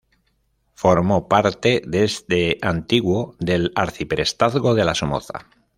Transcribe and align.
Formó 0.73 1.27
parte, 1.29 1.83
desde 1.85 2.57
antiguo, 2.63 3.35
del 3.37 3.71
Arciprestazgo 3.75 4.73
de 4.73 4.83
la 4.83 4.95
Somoza. 4.95 5.47